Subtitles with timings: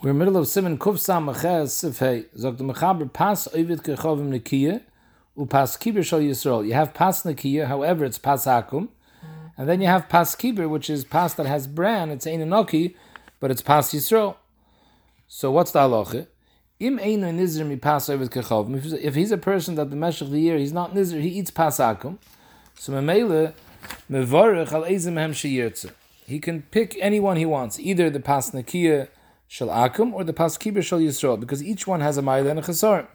[0.00, 2.26] We're in the middle of Siman Kuf Samech Ches Sifhei.
[2.38, 4.80] Zog the Mechaber Pas Ovid Kechovim Nekiya
[5.36, 6.64] U Pas Kiber Shal Yisrael.
[6.64, 8.90] You have Pas Nekiya, however it's Pas Akum.
[9.56, 12.10] And then you have Pas Kibir, which is Pas that has bran.
[12.10, 12.48] It's Ein
[13.40, 14.36] but it's Pas Yisrael.
[15.26, 16.28] So what's the halacha?
[16.78, 18.76] Im Ein Nizr Mi Pas Ovid Kechovim.
[19.02, 21.50] If he's- a person that the Meshach of the year, he's not Nizr, he eats
[21.50, 22.18] Pas Akum.
[22.76, 23.52] So Memele,
[24.08, 25.90] Mevorech Al Ezim Hem Sheyirtze.
[26.24, 29.08] He can pick anyone he wants, either the Pas Nekiya,
[29.48, 32.58] Shal Akum or the Pas Kiber Shal Yisrael, because each one has a Maila and
[32.58, 33.06] a Chesarim.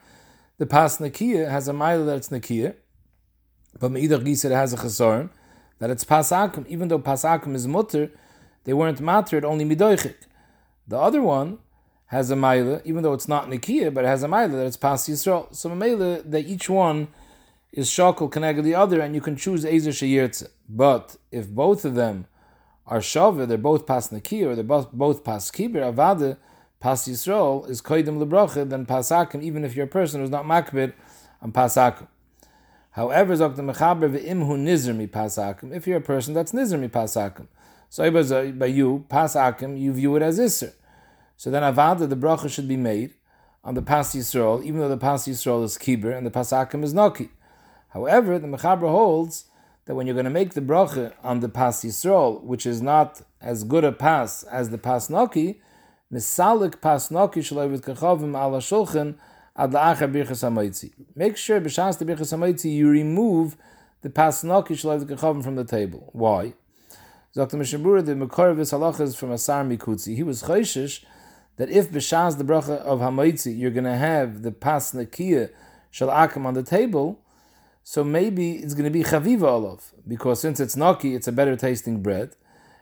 [0.57, 2.75] The Pas Nakiya has a Maila that it's Nakiya,
[3.79, 5.29] but Meidach Gisa has a Chesarim,
[5.77, 6.65] that it's Pas Akum.
[6.67, 8.09] Even though Pas Akum is Mutter,
[8.63, 10.15] they weren't Matter, only Midoichik.
[10.87, 11.59] The other one
[12.07, 14.77] has a Maila, even though it's not Nakiya, but it has a Maila that it's
[14.77, 15.53] Pas Yisrael.
[15.55, 17.09] So Maila, that each one
[17.71, 20.47] is Shakal Keneged the other, and you can choose Ezer Sheyirtze.
[20.67, 22.25] But if both of them
[22.85, 24.19] are Shaveh, they're both Pas or
[24.55, 26.37] they're both, both Pas Kiber, Avada,
[26.79, 30.45] Pas Yisrael is Koidim Lebrocha, then Pas Akim, even if you're a person who's not
[30.45, 30.93] Makbid
[31.41, 32.07] on Pas Akim.
[32.91, 36.79] However, Zok the Mechaber ve'imhu nizr mi Pas Akim, if you're a person that's nizr
[36.79, 37.47] mi Pas Akim.
[37.89, 40.73] So Ibaz, uh, by you, Pas Akim, you view it as Isser.
[41.37, 43.13] So then Avada, the bracha should be made
[43.63, 46.83] on the Pas Yisrael, even though the Pas Yisrael is Kiber and the Pas Akim
[46.83, 47.29] is Noki.
[47.89, 49.45] However, the Mechaber holds
[49.85, 53.21] that when you're going to make the bracha on the Pas Yisrael, which is not
[53.41, 55.59] as good a pass as the Pas Noki,
[56.11, 59.15] misalik Pas Noki shaloy kachavim ala shulchan
[59.55, 60.91] ad la'achar birchas.
[61.15, 63.57] Make sure b'shas the birchas hamoitzi you remove
[64.01, 66.09] the Pas Noki shaloy kachavim from the table.
[66.13, 66.53] Why?
[67.35, 67.57] Dr.
[67.57, 71.03] Mishabura, the Mekor of his halachas from Asar Mikutzi, he was choishish
[71.57, 75.49] that if b'shas the bracha of hamoitzi you're going to have the Pas Nakiya
[75.91, 77.19] shal akim on the table,
[77.83, 81.55] so maybe it's going to be chaviva olav because since it's naki, it's a better
[81.55, 82.35] tasting bread,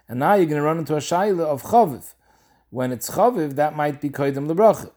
[0.08, 2.14] and now you're going to run into a shaila of chaviv.
[2.70, 4.92] When it's chaviv, that might be koidem lebracha.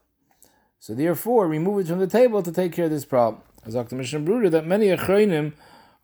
[0.78, 3.42] So therefore, remove it from the table to take care of this problem.
[3.64, 3.97] As Dr.
[3.97, 5.55] Mishnah Brura, that many achronim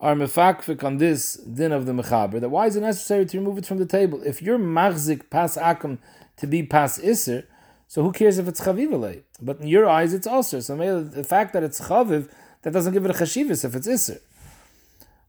[0.00, 2.40] are mefakfik on this din of the mechaber.
[2.40, 4.22] That why is it necessary to remove it from the table?
[4.22, 5.98] If you're machzik pas akum
[6.38, 7.46] to be pas iser,
[7.86, 9.22] so who cares if it's chaviv?
[9.42, 10.60] But in your eyes, it's also.
[10.60, 12.30] So the fact that it's chaviv
[12.62, 14.20] that doesn't give it a chashivas if it's iser.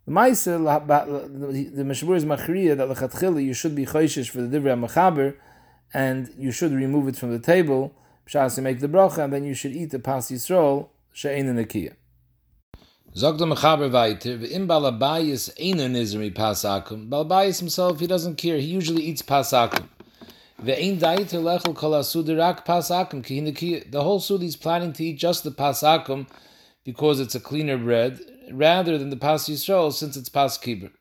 [0.06, 0.58] The Maisa,
[1.76, 5.36] the Meshbur is machriya that lechatchila you should be choishish for the divrei mechaber,
[5.94, 7.94] and you should remove it from the table.
[8.28, 11.94] Pshas you make the bracha, and then you should eat the pas yisrael she'ein nekiya.
[13.16, 17.08] Zog the mechaber weiter, v'im balabayis einu nizri pas akum.
[17.08, 18.58] Balabayis himself, he doesn't care.
[18.58, 19.88] He usually eats pasakum.
[20.64, 23.80] Ve'ein daiter lechel kol asudirak pas akum ki.
[23.82, 26.26] The whole sud he's planning to eat just the pas akum
[26.84, 28.20] because it's a cleaner bread,
[28.52, 30.92] rather than the pas yisrael since it's pas kiber.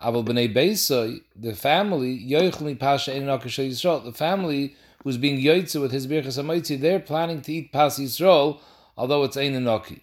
[0.00, 4.04] Aval b'nei beisai, the family yoichli pasha ein nakasha yisrael.
[4.04, 8.58] The family who's being yoitze with his birchas hamoitzi, they're planning to eat pas yisrael,
[8.96, 10.00] although it's ein enoki.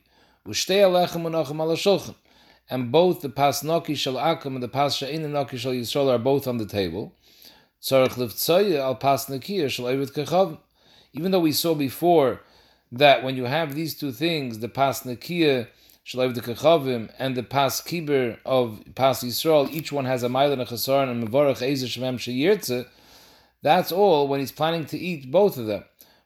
[0.48, 2.16] Ushtei alechem ala shulchan.
[2.70, 6.18] And both the pas noki shal akum and the pas she'ein noki shal yisrael are
[6.18, 7.14] both on the table.
[7.82, 10.60] Tzarech livtzoye al pas nekiya shal evet kechavim.
[11.12, 12.42] Even though we saw before
[12.92, 15.68] that when you have these two things, the pas nekiya
[16.06, 20.52] shalav the kechavim and the pas kiber of pas Yisrael, each one has a mile
[20.52, 22.88] and a chesaron and mevorach ezer shemem sheyirtze.
[23.62, 25.84] That's all when he's planning to eat both of them.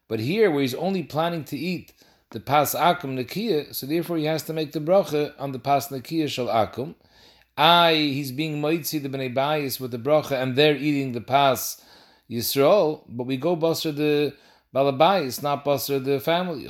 [0.07, 1.93] But here, where he's only planning to eat
[2.29, 5.89] the pas akum nekiya, so therefore he has to make the bracha on the pas
[5.89, 6.95] nekiya shal akum.
[7.57, 11.81] I, he's being moitzi the bnei bayis with the bracha, and they're eating the pas
[12.29, 14.33] Yisrael, but we go basra the
[14.73, 16.65] Balabayis, not Basra the family.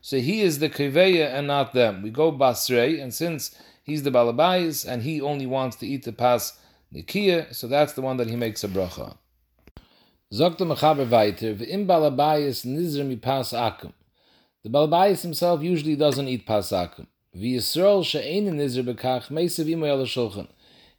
[0.00, 2.02] So he is the kiveya and not them.
[2.02, 6.12] We go Basrei, and since he's the Balabais and he only wants to eat the
[6.12, 6.58] pas
[6.94, 9.18] Nikiya, so that's the one that he makes a bracha.
[10.30, 10.36] the
[14.66, 17.06] Balabayis himself usually doesn't eat pas akum.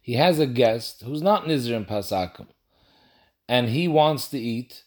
[0.02, 2.10] He has a guest who's not nizr in pas
[3.50, 4.84] and he wants to eat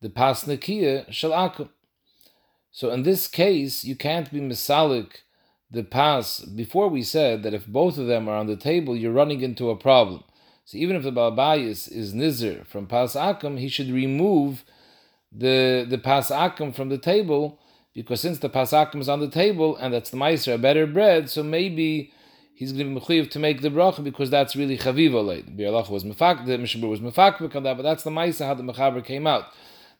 [0.00, 1.68] the pas nakiya shel akum.
[2.72, 5.22] So in this case, you can't be misalik
[5.70, 6.40] the pas.
[6.40, 9.70] Before we said that if both of them are on the table, you're running into
[9.70, 10.24] a problem.
[10.64, 14.64] So even if the balabayis is nizr from pas akum, he should remove
[15.30, 17.60] the the pas akum from the table
[17.94, 20.84] because since the pas akum is on the table and that's the meiser a better
[20.84, 22.12] bread, so maybe
[22.60, 25.46] he's going to be mechuyev to make the bracha because that's really chaviva late.
[25.46, 28.44] The Biur Halacha was mefak, the Mishabur was mefakvik on that, but that's the ma'isa
[28.44, 29.46] how the mechaber came out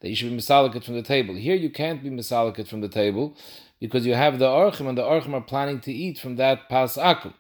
[0.00, 1.34] that you should be misalikat from the table.
[1.34, 3.34] Here you can't be misalikat from the table
[3.80, 6.98] because you have the orchim and the orchim are planning to eat from that pas
[6.98, 7.32] akum,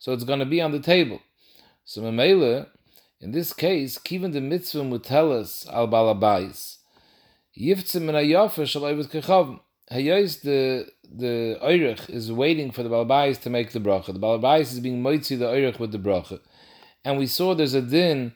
[0.00, 1.20] so it's going to be on the table.
[1.84, 2.66] So memele
[3.20, 6.78] In this case, kiven the mitzvah mutelas al balabais,
[7.56, 9.60] yivtzim min hayofa shal oivet kechavim.
[9.92, 14.06] Hayos the the oirich is waiting for the balabais to make the bracha.
[14.06, 16.40] The balabais is being moitzi the oirich with the bracha.
[17.04, 18.34] And we saw there's a din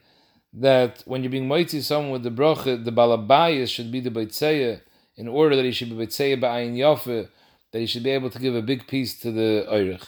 [0.53, 4.81] that when you're being moitzi someone with the bracha, the balabais should be the beitzeya
[5.15, 7.27] in order that he should be beitzeya ba'ayin yofa,
[7.71, 10.07] that he should be able to give a big piece to the oirich.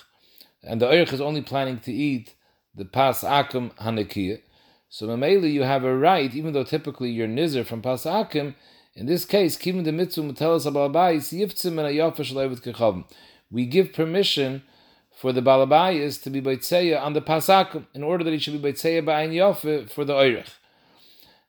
[0.64, 2.36] And the oirich is only planning to eat
[2.74, 4.42] the pas akum hanekiyah.
[4.90, 8.56] So Mamela, you have a right, even though typically you're nizer from pas akum,
[8.94, 13.06] in this case, keeping the mitzvah mutelas abalabais yiftzim and.
[13.50, 14.64] We give permission
[15.16, 18.72] for the balabayas to be beitzeya on the pasakum in order that he should be
[18.72, 20.50] beitzeya ba'ayin for the oirich.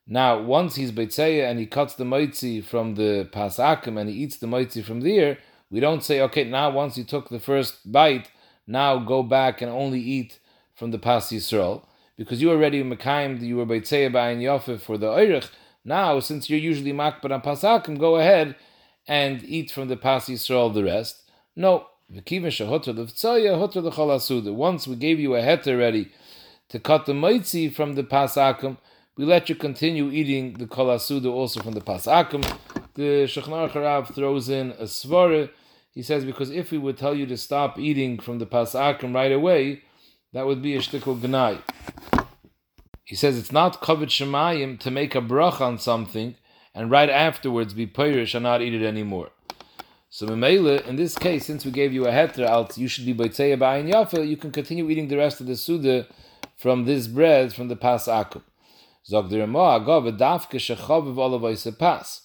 [0.07, 4.37] Now, once he's beitzeya and he cuts the moitzi from the pasakum and he eats
[4.37, 5.39] the moitzi from there,
[5.71, 8.31] we don't say, okay, now once you took the first bite,
[8.67, 10.39] now go back and only eat
[10.75, 11.85] from the pas yisrael
[12.17, 15.49] because you already mekayim you were beitzeya ba'ayin for the oirich.
[15.85, 18.57] Now, since you're usually makbar on pasakim, go ahead
[19.09, 21.23] and eat from the pasis pas yisrael the rest.
[21.57, 22.23] No, once
[24.87, 26.13] we gave you a heter ready
[26.69, 28.77] to cut the moitzi from the pasakim,
[29.17, 32.43] we let you continue eating the kol also from the pasakim.
[32.95, 35.51] The Shechnar Charav throws in a svara.
[35.91, 39.33] He says because if we would tell you to stop eating from the pasakim right
[39.33, 39.83] away,
[40.33, 41.61] that would be a shtickle gnai.
[43.05, 46.37] He says it's not kavod shemayim to make a brach on something
[46.75, 49.31] and right afterwards be pirish and not eat it anymore.
[50.09, 53.15] So Memela, in this case, since we gave you a heter alt, you should be
[53.15, 56.07] boitzeya ba'ayin yafa, you can continue eating the rest of the suda
[56.57, 58.43] from this bread from the pas akum.
[59.07, 62.23] Zog the Ramah, agav dafke shechaviv olavoise pas.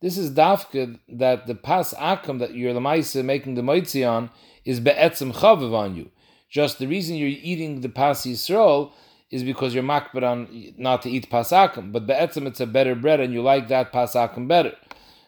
[0.00, 4.30] This is dafke that the pas akum that you're lemaisa making the moitzi on
[4.64, 6.10] is be'etzem chaviv on you.
[6.50, 8.92] Just the reason you're eating the pas yisrael
[9.30, 13.20] is because you're makbar on not to eat pasakum, but be'etzim it's a better bread
[13.20, 14.74] and you like that pasakum better.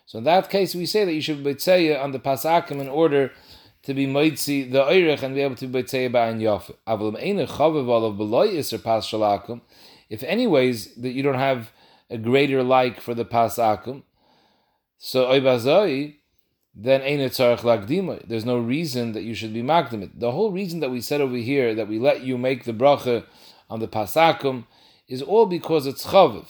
[0.07, 3.31] So in that case, we say that you should be on the pasakim in order
[3.83, 6.75] to be moitzi the oirich and be able to be beitzeya ba'an yof.
[6.87, 9.61] Avalim eine chaviv olav beloy iser pas shalakum.
[10.09, 11.71] If anyways that you don't have
[12.11, 14.03] a greater like for the pasakum,
[14.99, 16.17] so oibazoi,
[16.75, 18.27] then eine tzarech lagdima.
[18.27, 20.19] There's no reason that you should be makdimit.
[20.19, 23.25] The whole reason that we said over here that we let you make the bracha
[23.71, 24.65] on the pasakum
[25.09, 26.47] is all because it's chaviv.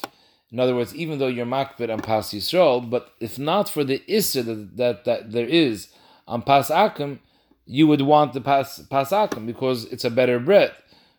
[0.51, 4.03] In other words, even though you're makbid on pas yisrael, but if not for the
[4.09, 5.89] isser that, that, that there is
[6.27, 7.21] on pasakum,
[7.67, 10.73] you would want the pas pasakum because it's a better bread.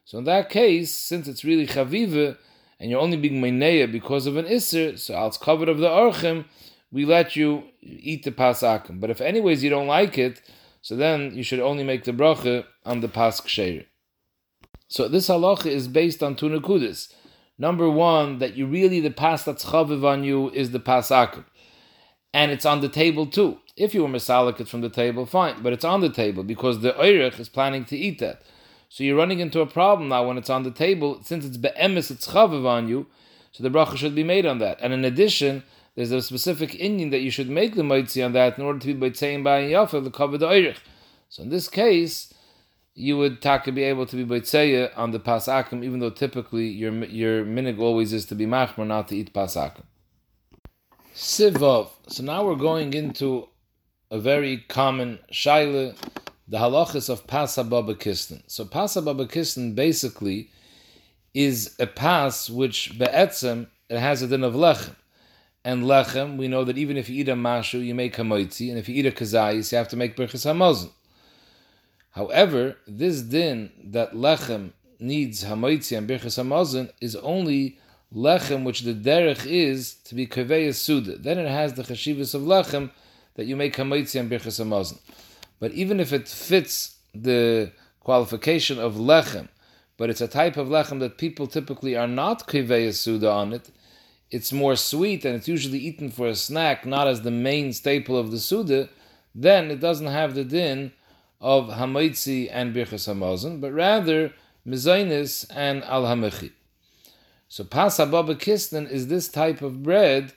[0.03, 2.37] So in that case, since it's really chaviva
[2.79, 6.45] and you're only being meineya because of an isser, so als covered of the archim,
[6.91, 8.99] we let you eat the pasakum.
[8.99, 10.41] But if anyways you don't like it,
[10.81, 13.85] so then you should only make the bracha on the pas ksheir.
[14.91, 17.13] So this halacha is based on two nekudas.
[17.57, 21.45] Number one, that you really the pas that's chaviv on you is the pasakim,
[22.33, 23.59] and it's on the table too.
[23.77, 26.81] If you were misalik it's from the table, fine, but it's on the table because
[26.81, 28.41] the oirich is planning to eat that.
[28.89, 32.11] So you're running into a problem now when it's on the table, since it's be'emes,
[32.11, 33.07] it's chaviv on you,
[33.53, 34.77] so the bracha should be made on that.
[34.81, 35.63] And in addition,
[35.95, 38.93] there's a specific Indian that you should make the moitzi on that in order to
[38.93, 40.79] be b'tzein by yafa the cover the oirich.
[41.29, 42.33] So in this case,
[43.01, 46.93] you would taka be able to be boitzeya on the pasakim, even though typically your
[47.05, 49.83] your minig always is to be machmer, not to eat pasakim.
[51.15, 51.89] Sivov.
[52.07, 53.47] So now we're going into
[54.11, 55.95] a very common shaila,
[56.47, 58.43] the halachas of pasababa kistan.
[58.45, 60.51] So pasababa kistan basically
[61.33, 64.95] is a pass which be'etzem it has a din of lechem.
[65.65, 68.77] And lechem, we know that even if you eat a mashu, you make hamoitzi, and
[68.77, 70.91] if you eat a kazayis, you have to make berchas hamazon.
[72.11, 77.77] However, this din that lechem needs hamoitzi and birchas hamazon is only
[78.13, 81.17] lechem which the derech is to be kaveya suda.
[81.17, 82.91] Then it has the chashivas of lechem
[83.35, 84.99] that you make hamoitzi and birchas hamazon.
[85.59, 89.47] But even if it fits the qualification of lechem,
[89.97, 93.69] but it's a type of lechem that people typically are not kaveya suda on it,
[94.29, 98.17] it's more sweet and it's usually eaten for a snack, not as the main staple
[98.17, 98.89] of the suda,
[99.33, 100.91] then it doesn't have the din
[101.41, 104.31] of Hamaitzi and Birchas Hamazon, but rather
[104.65, 106.51] Mizainis and Al Hamichi.
[107.49, 110.33] So Pas Hababa Kistan is this type of bread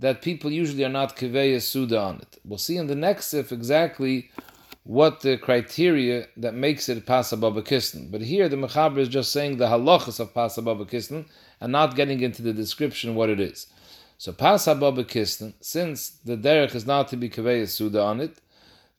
[0.00, 2.38] that people usually are not Kiveya Suda on it.
[2.44, 4.30] We'll see in the next sif exactly
[4.82, 8.10] what the criteria that makes it Pas Hababa Kistan.
[8.10, 11.26] But here the Mechaber is just saying the halachas of Pas Hababa Kistan
[11.60, 13.68] and not getting into the description what it is.
[14.18, 18.38] So Pas Hababa Kistan, since the derech is not to be Kiveya Suda on it,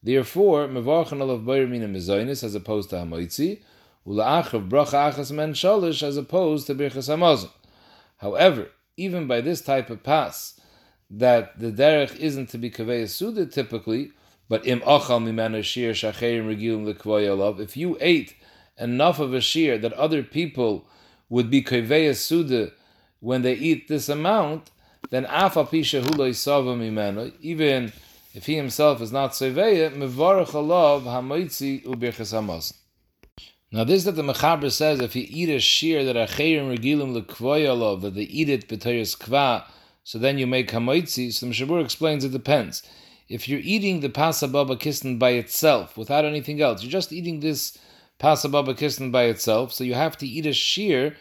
[0.03, 3.61] Therefore, mevarchan olav boirimina mizoinis as opposed to hamoitzi,
[4.07, 7.51] ula'achav bracha achas men shalish as opposed to birchas hamazon.
[8.17, 10.59] However, even by this type of pass,
[11.09, 14.11] that the derech isn't to be kaveh suda typically,
[14.49, 17.59] but im achal mimana shir shacherim regilim lekvoyalav.
[17.59, 18.35] If you ate
[18.79, 20.87] enough of a shear that other people
[21.29, 22.71] would be kaveh suda
[23.19, 24.71] when they eat this amount,
[25.11, 27.93] then afa pisha huloi even
[28.33, 32.73] if he himself is not seveya, mevarach alav hamoitzi ubirchas hamas.
[33.71, 38.01] Now this that the Mechaber says, if he eat a shear that acherim regilim lekvoyalav,
[38.01, 39.65] that they eat it b'teres kva,
[40.03, 42.83] so then you make hamoitzi, so the Mishabur explains it depends.
[43.29, 47.77] If you're eating the pasababa kistan by itself, without anything else, you're just eating this
[48.19, 51.15] pasababa kistan by itself, so you have to eat a shear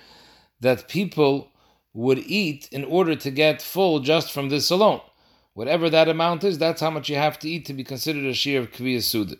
[0.61, 1.52] that people
[1.93, 5.00] would eat in order to get full just from this alone.
[5.54, 8.35] Whatever that amount is, that's how much you have to eat to be considered a
[8.35, 9.37] shear of kviyas suda.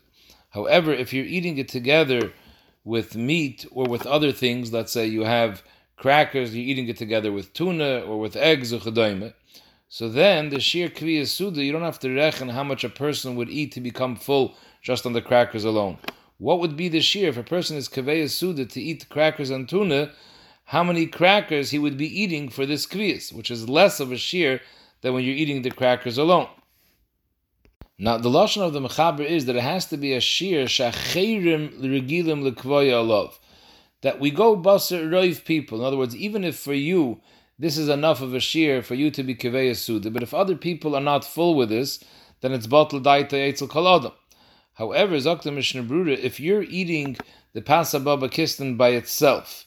[0.51, 2.33] However, if you're eating it together
[2.85, 5.63] with meat or with other things, let's say you have
[5.97, 8.81] crackers, you're eating it together with tuna or with eggs or
[9.93, 13.35] so then the sheer kviyas suda, you don't have to reckon how much a person
[13.35, 15.99] would eat to become full just on the crackers alone.
[16.39, 19.69] What would be the shear if a person is kviyas suda to eat crackers and
[19.69, 20.13] tuna?
[20.67, 24.17] How many crackers he would be eating for this kviyas, which is less of a
[24.17, 24.61] shear
[25.01, 26.49] than when you're eating the crackers alone.
[27.99, 31.81] Now, the lashon of the mechaber is that it has to be a shear shacherim
[31.81, 33.35] regilim lekvoya alav.
[34.01, 35.81] That we go baser roiv people.
[35.81, 37.21] In other words, even if for you
[37.59, 40.57] this is enough of a shear for you to be kiveya suda, but if other
[40.57, 42.03] people are not full with this,
[42.41, 44.15] then it's bottle daita etzel kaladam.
[44.75, 47.19] However, Zakta Mishnah Brura, if you're eating
[47.53, 49.67] the pasababa kistan by itself,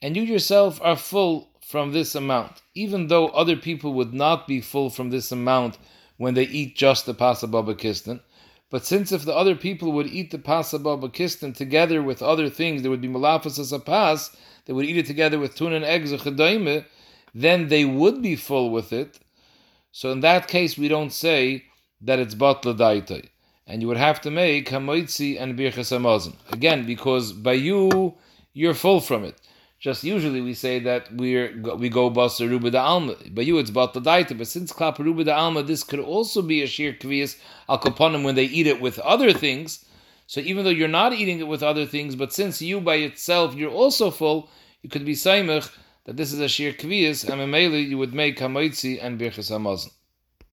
[0.00, 4.60] and you yourself are full from this amount, even though other people would not be
[4.60, 5.76] full from this amount
[6.16, 8.20] when they eat just the pasababa kistan.
[8.70, 12.82] But since if the other people would eat the pasababa kistan together with other things,
[12.82, 14.30] there would be malafas as a pas,
[14.66, 16.84] they would eat it together with tuna and eggs or chedaime,
[17.34, 19.18] then they would be full with it.
[19.90, 21.64] So in that case, we don't say
[22.00, 23.28] that it's batla daitai.
[23.66, 26.36] And you would have to make hamoitzi and birchas hamazon.
[26.52, 28.14] Again, because by you,
[28.52, 29.40] you're full from it.
[29.78, 33.14] Just usually we say that we're we go bas ruba da alma.
[33.30, 36.62] but you it's bat daita, but since klap ruba da alma, this could also be
[36.62, 37.36] a shir kvias
[37.68, 39.84] al kaponim when they eat it with other things.
[40.26, 43.54] So even though you're not eating it with other things, but since you by itself
[43.54, 44.48] you're also full,
[44.80, 45.70] you could be saimach
[46.04, 49.90] that this is a shir kvias, and you would make hamoitzi and birchas hamazon.